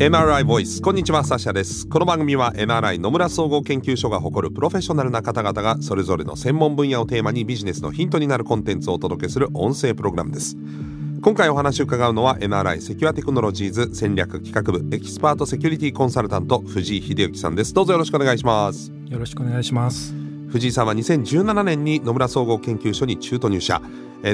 [0.00, 1.86] NRI ボイスこんにちはサシャです。
[1.86, 10.56] この番組は NRI 野村総合研究所が誇るプロフェッショナルな方々がそれぞれの専門分野をテーマにビジネスのヒントになるコンテンツをお届けする音声プログラムです。
[11.20, 17.74] 今回お話を伺うのは NRI セキュアテクノロジーズ戦略企画部エキスパートセキュリティコンサルタント藤井秀之さんです。
[17.74, 18.90] どうぞよろしくお願いします。
[19.06, 20.19] よろしくお願いします。
[20.50, 23.80] 藤井さんは2017年に野村総合研究所に中途入社。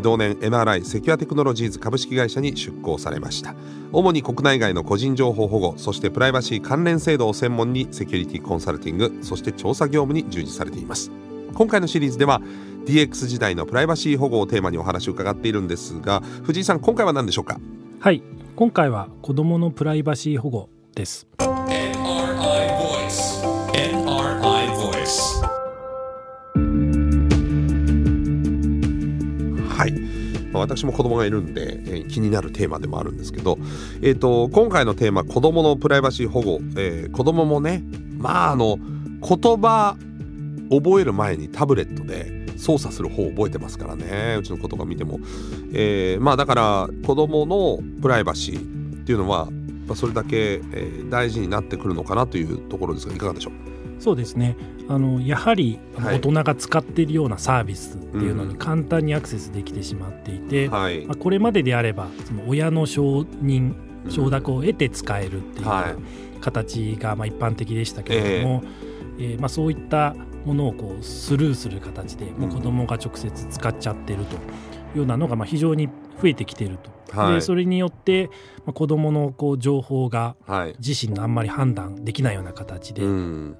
[0.03, 3.55] 同年 NRI セキュアテクノロジーズ株式会社に出向されました。
[3.93, 11.13] 主に国内外の個人情報保護そしてプライバシー関連制度を専門にセキュリティコンサルティングそして調査業務に従事されています。
[11.55, 12.41] 今回のシリーズでは
[12.87, 17.61] DX 時代のプライバシー保護をテーマにお話を伺っているんですが藤井さん今回は何でしょうか？
[18.01, 18.23] はい。
[18.57, 21.29] 今回は子どものプライバシー保護です。
[30.67, 33.59] 私も子供がいるんで、えー、気になるテーマでもあるんですけど、
[34.03, 37.83] えーと、今回のテーマ子供のプライバシー保護、えー、子供もね
[38.19, 39.97] まああの言葉
[40.71, 44.37] 覚える前にタブレットで操作する方を覚えてますからね。
[44.39, 45.21] うちの子とか見ても、
[45.73, 49.49] えー、まあだから子供のプライバシーっていうのは
[49.95, 53.76] それだけ、えー、大事になってくるのかなというところですがいかがでしょう？
[53.99, 54.57] そうですね。
[54.89, 63.75] あのやはり大人が使っているようなサービスっていうのに簡単にアクセスできてしまっていて、はい、まあ、これまでであればその親の承認
[64.09, 65.67] 承諾を得て使えるっていう
[66.41, 68.63] 形がまあ一般的でしたけれども、
[69.19, 74.39] えー、えー、まあ、そういったものをこうスルーする形でもう子どもが直接使っちゃってるとい
[74.95, 75.89] うようなのがまあ非常に
[76.21, 76.97] 増えてきていると。
[77.17, 78.29] はい、でそれによって、
[78.65, 80.35] まあ、子どものこう情報が
[80.79, 83.57] 自身のあんまり判断できないような形で、はい、あの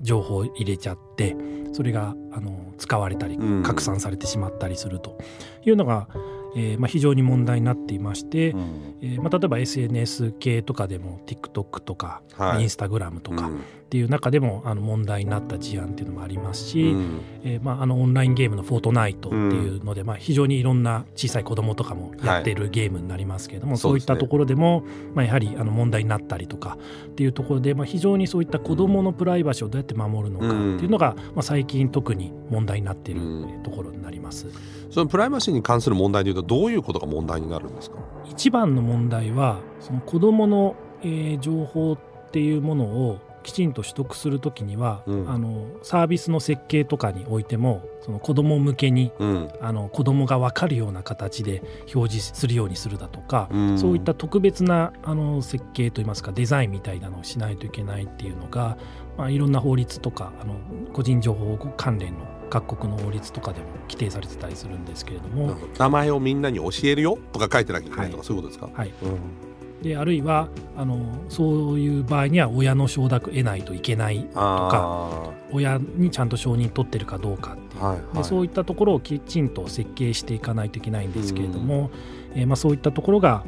[0.00, 1.36] 情報を入れちゃって
[1.72, 5.18] それがあの使われたり拡散されてしまったりすると。
[5.64, 6.08] いうのが、
[6.56, 13.50] えーまあ、非常に問題になっていまして、うん、えー、まあ、例えば SNS 系とかでも TikTok とか、はい、Instagram とか
[13.88, 24.84] っていう中でもあの問題になった事案っていうのもありますし、うん、えー、まあ、あのオンラインゲームの「フォートナイト」っていうので、うん、まあ、非常にいろんな小さい子どもとかもやっているゲームになりますけれども、はい、そういったところでも、
[25.14, 33.22] まあ、やはりあの問題になったりとかっていうところで、まあ、非常にそういった子どものプライバシーをどうやって守るのかっていうのが、まあ、最近特に問題になっている
[33.64, 34.48] ところになります。
[34.90, 37.96] そのプライバシーに関する問題でいうとどういうことが問題になるんですか？
[38.28, 51.62] 一番の問題はその子どもの、えー、情報っていうものをきちんと取得するときには、うん、あのサービスの設計とかにおいてもその子ども向けに、うん、あの子どもが分かるような形で
[51.94, 58.76] 表示するようにするだとか、うん、そういった特別なあの設計といいますかデザインみたいなのをしないといけないっていうのが、
[59.16, 60.56] まあ、いろんな法律とかあの
[60.92, 65.56] 個人情報関連の各国の法律とかでも規定されてたりするんですけれども。
[65.78, 69.48] 名前をみんなに教えるよとか書いてなきゃいけないとか、はい、そういうことですか、はい、うん
[69.82, 81.90] であるいはあのそういう場合には親の承諾得ないといけないとか親にちゃんと承認取ってるかどうかっていう、はいはい、でそういったところをきちんと設計していかないといけないんですけれども、
[82.34, 83.44] えー、まあ、そういったところが、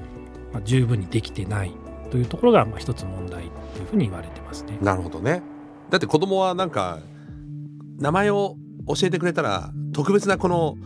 [0.52, 1.72] まあ、十分にできてない
[2.10, 4.78] というところが、まあ、一つ問題というふうに言われてますね。
[4.80, 5.42] なるほどね。
[5.90, 7.00] だって子供はなんか
[7.98, 10.76] 名前を教えてくれたら特別なこの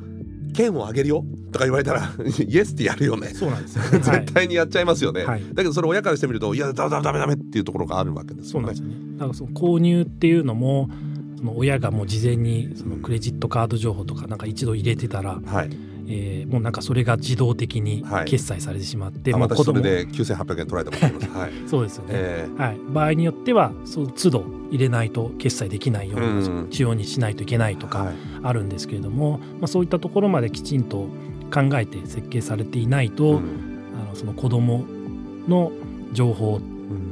[0.55, 3.29] 剣をあげるよとか言われたらイエスってやるよね。
[3.29, 8.61] そうなんですよ、ね、 絶対にやっちゃいますよね、はい、だけどそれ親からしてみるといやダメダメダメっていうところがあるわけですよね。
[8.61, 8.95] そうなんですね。
[9.19, 10.89] だからその購入っていうのも
[11.37, 15.71] その親がもう事前にそのクレジットカード情報とかなんか一度入れてたら、はい。
[16.07, 24.45] えー、もうなんかそれが自動的に決済されてしまって、はい、もうそれで9800円取られたことあります、はい、 そうですよね、えー、はい、場合によってはその都度
[24.75, 28.13] 入れないと決済できないような仕様にしないといけないとか
[28.43, 31.09] あるんですけれども、まあ、そういったところまできちんと
[31.53, 34.85] 考えて設計されていないと、うん、あのその子ども
[35.47, 35.71] の
[36.13, 36.59] 情報、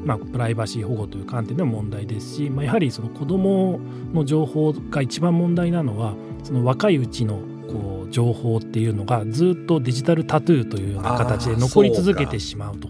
[0.05, 3.79] まあ、プライバシー保護という観点でも問題ですし、まあ、やはりその子ども
[4.13, 12.89] の情報が一番問題なのはその若いうちのこう情報っていうのがずっとデジタルタトゥーというような形で残り続けてしまうと。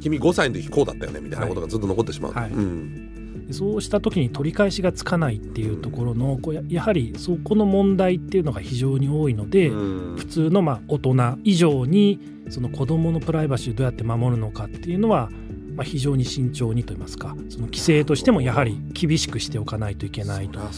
[0.00, 2.52] 君5歳の時こうだったよねみたいなことがずっと残ってしまう、はいはい。
[2.52, 3.05] うん
[3.50, 11.14] そうした時に取り返しがつかないっていうところのこうやはりそこの問題っていうのが非常に多いので、普通のまあ大人
[11.44, 12.20] 以上に
[12.50, 15.30] その子どものプライバシーをどうやって守るのかっていうのは
[15.76, 20.58] まあ、非常に慎重にといいますかその規制としてもやはり厳しくしておかないといけないと。
[20.58, 20.70] は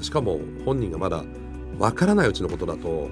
[0.00, 1.24] い、しかも本人がまだ
[1.78, 3.08] わからないうちのことだと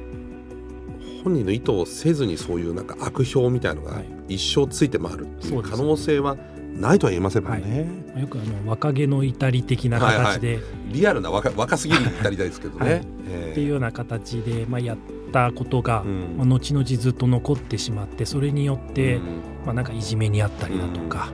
[1.22, 6.36] 本人の意図をせずにそういうなんか悪評みたいのが一生ついて回るっていう可能性は
[6.80, 13.06] ないとは言えませんもんね、はい、よくあの若気の至り的な形で、はいはい、リアルな若若すぎる至りですけどね、はい。
[13.28, 14.98] えー、っていうような形で、まあ、やっ
[15.32, 19.22] たことが、うん、まあ、後々ずっと残ってしまってそれによって、うん、
[19.66, 21.30] まあ、なんかいじめにあったりだとか、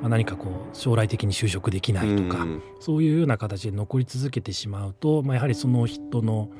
[0.00, 6.50] まあ、何かこう将来的に就職できないとか、うん、そういうような形で残り続けてしまうと、まあ、やはりその人の、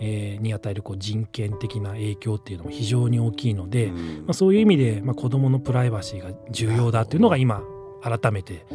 [0.00, 7.62] えー、に与えるこう人権的な影響っていうのも非常に大きいので、うん、まあ、そういう意味で、まあ、子どものプライバシーが重要だっていうのが今
[8.02, 8.66] 改めて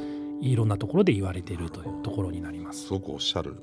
[0.41, 2.87] いろんなところで言われているというところになります。
[2.87, 3.57] すごくおっしゃる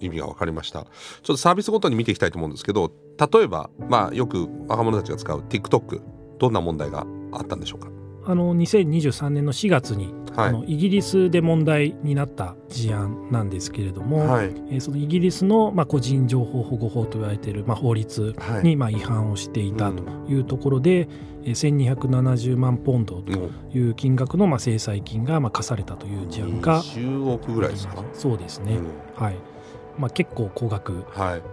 [0.00, 0.90] 意味が分かりましたちょっ
[1.22, 2.90] とサービスごとに見ていきたいと思うんですけど
[3.32, 6.00] 例えば、まあ、よく若者たちが使う TikTok
[6.38, 7.88] どんな問題があったんでしょうか？
[8.24, 21.08] あの2023年の4月に、はい、あのイギリスで問題になった事案なんですけれども、はい、えー、そのイギリスの、まあ、個人情報保護法と言われている、まあ、法律に、まあ、違反をしていたというところで、
[21.44, 23.32] うん、1270万ポンドと
[23.72, 28.04] いう金額の、まあ、制裁金が、まあ、課されたという事案が10億ぐらいですか？
[28.12, 29.36] そうですね、うん、はい
[29.98, 31.04] まあ、結構高額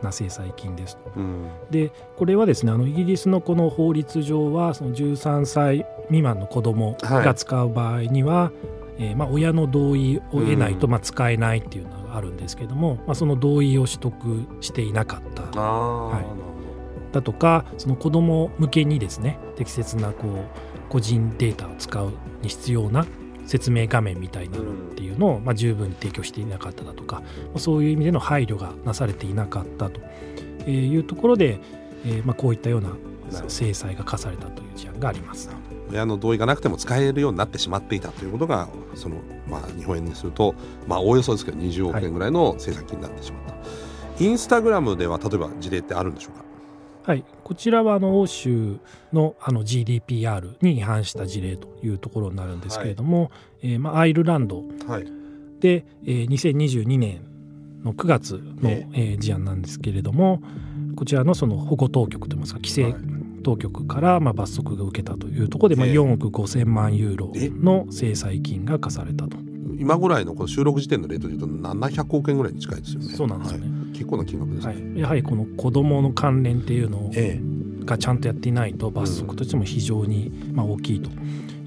[0.02, 8.52] な制裁金です、はいうん、でこれはですねあのイギリスのこの法律上はその13歳未満の子供が使う場合には、は
[9.00, 15.44] い、えー、まあ、親の同意を得ないとまあ使えないっていうのがあるんですけども、うん、まあ、その同意を取得していなかった。
[15.60, 23.06] はい、だとかその子供向けにですね適切なこう個人データを使うに必要な
[23.48, 27.24] 説明画面みたいなのっていうのを、まあ、十分に提供していなかっただとか、ま
[27.56, 30.00] あ、そういう意味での配慮がなされていなかったと
[30.70, 31.60] いうところで、
[32.06, 32.90] えーまあ、こういったような
[33.48, 35.50] 制裁が課されたという事案があります。
[35.90, 40.54] 親の同意がなくても使えるようになってしまっていたということがその、まあ、日本円にすると、
[40.86, 43.60] まあ、おおよそですけど20億円ぐらいの制裁金になってしまった、は
[44.20, 46.47] い、インスタグラムでは例えば事例ってあるんでしょうか？
[47.08, 48.80] はい、こちらはあの欧州
[49.14, 53.32] のあの GDPR に違反した事例というところになるんですけれども、はい、
[53.62, 54.62] えー、まあ、アイルランド。
[54.78, 55.04] で、はい、
[55.62, 57.22] えー、2022年
[57.86, 60.42] の9月の、えー、事案なんですけれども
[60.98, 62.94] こちらのその保護当局といいますか規制
[63.42, 69.38] 当局からまあ罰則が受けたというところで、まあ、4億5千万ユーロの制裁金が課されたと。
[69.78, 73.08] 今ぐらいのこの収録時点のレートでいうと700億円ぐらいに近いですよね。
[73.10, 74.68] そうなんですよね、はい、結構な金額です。
[74.68, 77.12] ね、はい、やはりこの子どもの関連っていうの
[77.86, 81.10] がちゃんとやっていないと罰則としても非常にまあ大きいと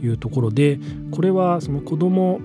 [0.04, 0.78] いうところで
[1.10, 2.40] これはその子ども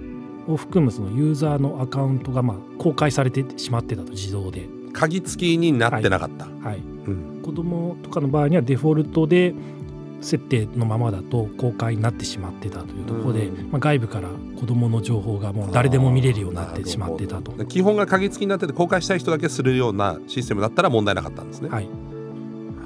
[0.47, 4.67] を含むそのユーザーのアカウントがまあ公開されてしまってたと自動で。
[4.93, 6.45] 鍵付きになってなかった。
[6.45, 6.77] はい、はい。
[6.77, 9.53] うん、子供とかの場合にはデフォルトで
[10.21, 14.29] 設定のままだと公開になってしまってたというところで、まあ、外部から
[14.59, 17.51] 子どもの情報がもう誰でも見れるようになってしまってたと。
[17.65, 21.69] 基本が鍵付きになってて公開したい人だけするようなシステムだったら問題なかったんですね。
[21.69, 22.04] はい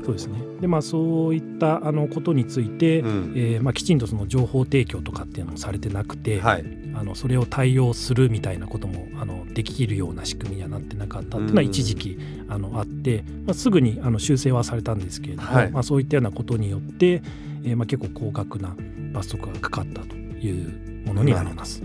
[0.09, 0.39] そうですね。
[0.59, 6.65] でまあ、そういったあのことについて、うん、えー、まあ、きちんとその情報提供とかっていうのもされてなくて、はい、
[6.95, 12.17] あのそれを対応するみたいなこともあのできるような仕組みにはなってなかったっていうのは一時期
[12.47, 17.21] あのあって、まあ、すぐにあの修正はされたんですけれども、はい、まあ、そういったようなことによって、
[17.63, 18.75] えー、まあ結構高額な
[19.13, 21.83] 罰則がかかったというものになります。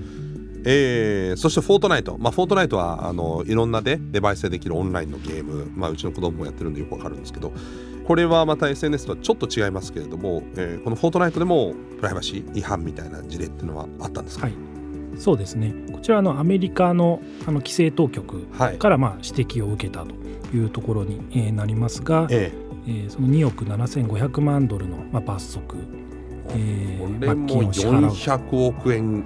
[0.67, 7.53] えー、そしてフォートナイト、まあ、フォートナイトはあのいろんなでデバイスでできるオンラインのゲーム、まあ、うちの子供もやってるんでよくわかるんですけど
[8.07, 14.55] これはまた SNS とはちょっと違いますけれども、えー、このフォートナイトでもプライバシー違反みたいな事例っていうのはあったんですか、はい、
[15.17, 15.75] そうですね。
[15.93, 18.47] こちらのアメリカのあの規制当局
[18.79, 20.15] からまあ指摘を受けたと
[20.55, 22.65] いうところに、えなりますが、ええ。
[22.87, 25.79] ー、その2億7500万ドルのまあ罰則、
[26.51, 29.25] えー、これも400億円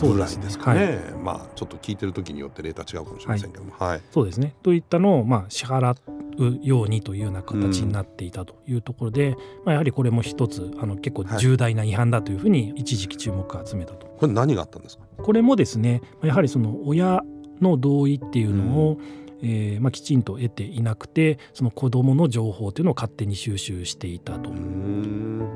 [0.00, 4.54] ぐらいですかね、ねはい、まあちょっと聞いてる時によってレーター違うかもしれませんけども、はい、はい、そうですね。
[4.62, 5.96] といったのをまあ支払
[6.38, 14.06] うようにというような形になっていたというところで、うん、まあ、やはりこれも一つあの結構重大な違反だというふうに一時期注目を集めたと。
[14.06, 15.04] これ何があったんですか？
[15.16, 17.22] これもですねやはりその親
[17.60, 24.50] の同意っていうのを、うんえーまあ、きちんと得ていなくてその子どもの情報というのを勝手に収集していたと。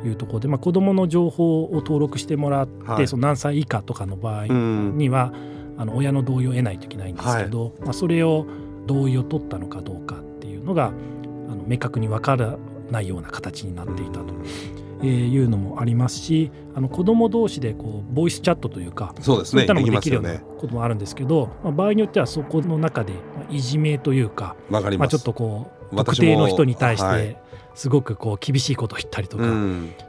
[0.05, 5.33] いうところで、まあ、子どもの情報を登録してもらって、はい、その何歳以下とかの場合には
[5.77, 8.47] あの親の同意を得ないといけないんですけど、はい、まあ、それを
[8.87, 10.91] 同意を取ったのかどうかっていうのがあ
[11.55, 12.59] の明確に分から
[12.91, 14.35] ないような形になっていたと。
[15.03, 23.13] えー、いうのもありますしあの子ども同士でこうボイスチャットというかそうですねいったのもできるようなこともあるんですけど、まあ、場合によってはそこの中で
[23.51, 27.37] いじめというかまあ、ちょっとこう特定の人に対して
[27.75, 29.47] すごくこう厳しいことを言ったりとかっ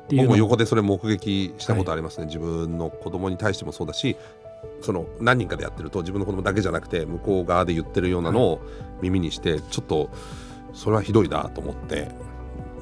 [0.08, 4.16] ていう僕も横でそれ目撃したことありますね、はい、自分の子供に対してもそうだし
[4.82, 8.62] その何人かでやってると自分の子供だけじゃなくて向こう側で言ってるようなのを
[9.02, 10.10] 耳にして、ちょっと
[10.74, 12.10] それはひどいなと思って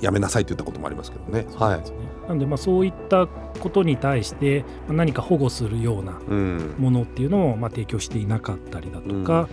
[0.01, 1.45] やめなさいと言ったこともありますけどね。
[1.57, 6.13] はい、なんでまあそういったことに対して何か保護するような
[6.79, 9.47] ものっていうのをまあ提供していなかったりだとか、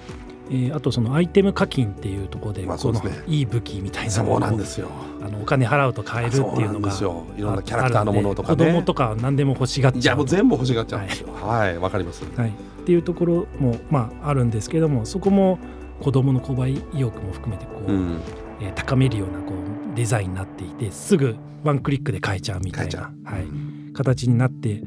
[0.51, 7.01] えー、あとそのアイテム課金っていうところで、このいい武器みたいなものをあのお金払うと買えるっていうのがい
[7.43, 10.01] ろんなキャラクターのものとか、ね、子供とか何でも欲しがっちゃう。
[10.01, 11.33] いやもう全部欲しがっちゃうんですよ。
[11.35, 11.77] はい。
[11.77, 12.53] わ、はい、かります、はい、っ
[12.87, 15.59] ていうところもまああるんですけどもそこも
[16.01, 18.21] 子供の購買意欲も含めてこう、うん、
[18.61, 24.83] えー、高めるようなこうデザインになっていてすぐワンクリックで買えちゃうみたいな、はい、形になって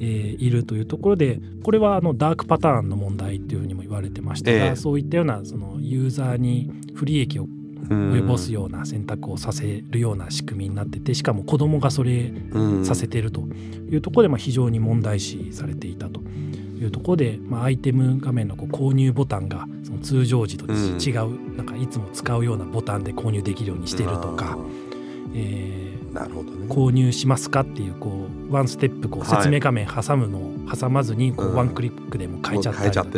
[0.00, 7.46] えー、いるというところでこれはあのダークパターンの問題というふうにも言われてましたが、えー、そういったようなそのユーザーに不利益を
[7.88, 12.32] 及ぼすような選択をさせるような仕組みになっててしかも子供がそれ
[12.82, 13.42] させてると
[13.90, 16.20] いうところでまあ非常に問題視されていたと
[16.78, 24.58] いうところで、まあ、アイテム画面のこう購入ボタンがその通常時と違う、なんかいつも使うようなボタンで購入できるようにしてるとか。
[25.34, 33.08] えーなるほどね、購入しますかっていうこうワンステップこう説明画面挟むのを挟まずにこうワンクリックでも変えちゃったりとか、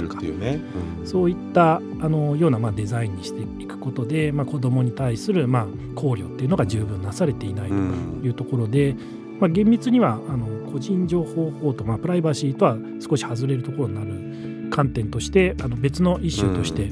[1.05, 8.99] そういったあのようなまあデザインにしていくことで、まあ、子どもに対するまあ考慮っていうのが十分なされていないというところで、うん、
[9.41, 16.89] まあ、厳密にはあの個人情報法とまあプライバシーとは少し外れるところになる観点としてあの別のイシューとして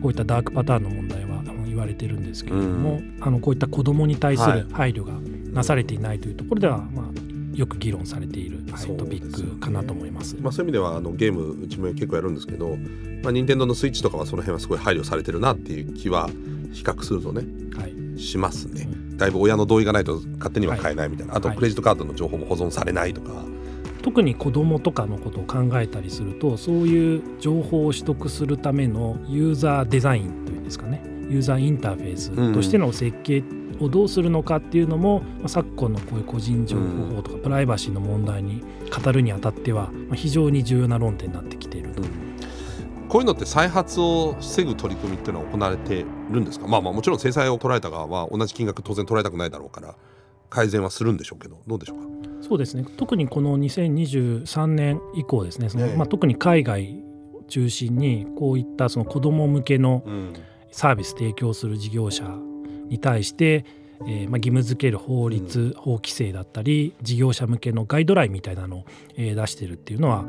[0.00, 1.42] こういったダークパターンの問題は
[1.74, 5.12] 言われてるんですけれども、うん、あのこういった子どもに対する配慮が
[5.52, 10.36] なされていないというところでは、まあ、よく議論されている、はい、トピックかなと思います。
[10.40, 12.76] まあ、そういう意味ではあのゲームうちも結構やるんですけど、
[13.22, 16.28] まあ、任天堂のスイッチとかはその辺はすごい配慮されてるなっていう気は
[16.72, 17.42] 比較するとね、
[17.76, 18.88] はい、しますね。
[19.16, 23.44] だいぶ親の同意がないと勝手には買えないみたいな、はい、あとクレジットカードの情報も保存されないとか。
[24.02, 33.42] 特に子どもとかのことを考えたりするとそういう情報を取得するためのユーザーデザインというんですかねユーザーインターフェースとしての設計
[33.80, 38.62] をどうするのかっていうのも、まあ、昨今のこういう個人情報法とかプライバシーの問題に
[38.94, 41.63] 語るにあたっては、まあ、非常に重要な論点になってき。
[43.14, 46.66] こういうのって再発を防ぐ取り組みっていうのは行われてるんですか？
[46.66, 49.94] まあまあもちろん制裁を取られた側は同じ金額当然取られたくないだろうから
[50.50, 52.04] 改善はするんでしょうけどどうでしょうか？
[52.40, 52.84] そうですね。
[52.96, 55.68] 特にこの2023年以降ですね。
[55.68, 57.04] その、まあ、特に海外
[57.46, 60.02] 中心にこういったその子ども向けの
[60.72, 62.24] サービス提供する事業者
[62.88, 63.64] に対して、
[64.08, 68.84] えーまあ、義務付ける法律、法規制だったり事業者向けのガイドラインみたいなのを、
[69.16, 70.24] えー、出してるっていうのは、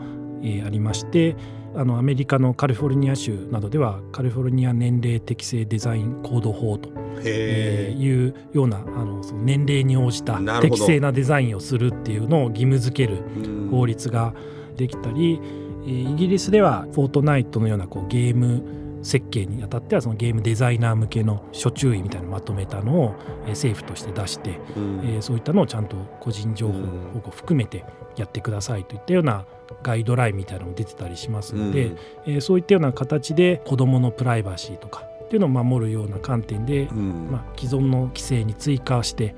[0.45, 1.35] えー、ありまして
[1.75, 6.89] あのアメリカのカリフォルニア州などではカリフォルニア年齢適正デザインコード法と、
[7.25, 13.23] えー、いうようなあのその年齢に応じた適正なデザインをするっていうのを義務付ける
[13.71, 14.33] 法律が
[14.77, 15.41] できたり、
[15.83, 26.73] えー、イギリスではフォートナイトのようなこうゲーム設計にあたってはそのゲームデザイナー向けの諸注意みたいなのをまとめたのを、え政府として出して、うん、えー、そういったのをちゃんと個人情報
[27.13, 27.85] 保護含めて
[28.17, 29.45] やってくださいといったような
[29.83, 39.35] ガイドラインみたいなのも出てたりしますので、うん、えー、そういったような形で子どものプライバシーとかっていうのを守るような観点で、うん、まあ、既存の規制に追加して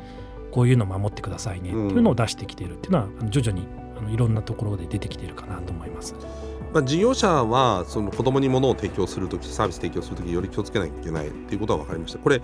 [0.51, 3.67] こういうのを守ってくださいねっていうのを出してきているっていうのは徐々に
[3.97, 6.15] あのいろんなところで出てきているかなと思います。
[6.73, 12.19] まあ、事業者はその子供に物を提供するときサービス提供するときより気をつけなきゃいけないっていうことは分かりました。
[12.19, 12.41] これ、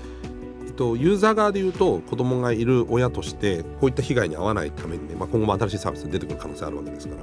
[0.74, 7.22] と、ユーザー側でいうと子供がいる親としてこういった被害に遭わないためにね、まあ、今後も新しいサービスが出てくる可能性あるわけですから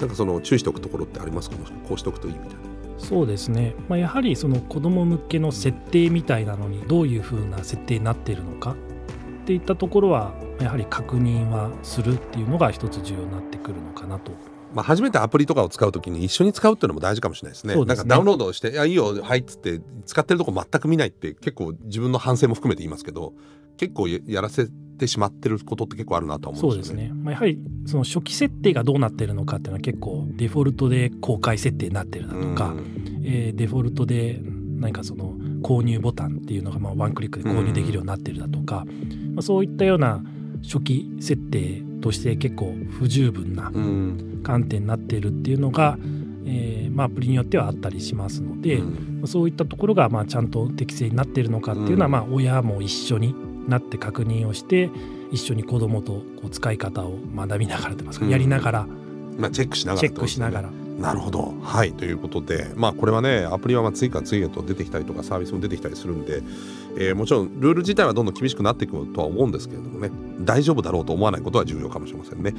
[0.00, 1.50] なんかその注意しておくところってあります？
[1.50, 2.56] かもしこうしておくといいみたいな。
[2.98, 14.32] そうですね、まあ、やはりその子ども向けの設定みたいなのにどういうふうな設定になっているのかっていったところはやはり確認はするっていうのが一つ重要になってくるのかなと
[14.74, 17.74] まあ、初めてアプリとかを使うときに一緒に使うっていうのも大事かもしれないですね。
[17.74, 23.34] すねなんかダウンロードして「いやいいよはい」っつって使ってるとこ全く見ないって結構自分の反省も含めて言いますけど
[23.76, 27.02] 結構やらせてしまってることって結構あるなと思うんですよね。
[27.02, 27.22] そうですね。
[27.22, 32.74] まあ、やはりその初期設定がどうなってるのかっていうのは結構デフォルトで公開設定になってるだとか、
[33.24, 34.40] えー、デフォルトで
[34.78, 38.84] 何かその購入ボタンっていうのがまあワンクリックで購入できるようになってるだとか、
[39.34, 40.22] まあ、そういったような
[40.62, 43.70] 初期設定として結構不十分な
[44.42, 45.98] 観点になっているっていうのが、
[46.44, 53.34] えーまあ、アプリによってはあったりしますので、うん、そういったところがまあちゃんと適正になっているのかっていうのは、まあ親も一緒に
[53.68, 54.90] なって確認をして
[55.30, 58.86] 一緒に子どもとこう使い方を学びながらといいますか、やりながら、
[59.38, 60.81] まあ、チェックしながら、チェックしながら。
[60.98, 61.54] なるほど。
[61.62, 61.92] はい。
[61.92, 66.42] ということで、まあこれはね、アプリはまあ次から次へと出てきたりとか、サービスも出てきたりするんで、
[66.96, 72.54] えー、もちろんルール自体はどんどん厳しくなっていくとは思うんですけれどもね、大丈夫だろうと思わないことは重要かもしれませんね。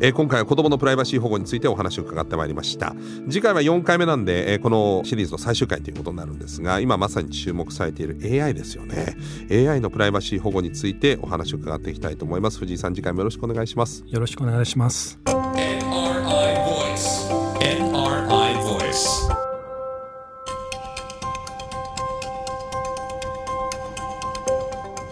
[0.00, 2.94] えー、今回は子どものプライバシー保護についてお話を伺ってまいりました
[3.28, 9.16] 次回は4回目なんで、えー、このシリーズの最終回ということになるんですが今まさに注目されている AI ですよね
[9.50, 15.18] AI のプライバシー保護についてお話を伺っていきたいと思います藤井さん次回もよろしくお願いしますよろしくお願いします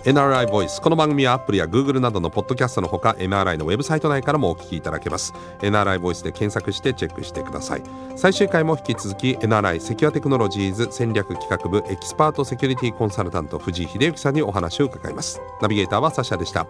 [0.05, 5.33] NRI ボイスこの番組はアップルや Google などのポッドキャストのほか NRI のウェブサイト内からもお聞きいただけます。
[5.61, 7.83] NRI ボイスで検索してチェックしてください。
[8.15, 15.41] 最終回も引き続き NRI セキュアテクノロジーズ戦略企画部エキスパートセキュリティコンサルタント藤井秀之さんにお話を伺います。
[15.63, 16.67] ナビゲーターはサシャでした。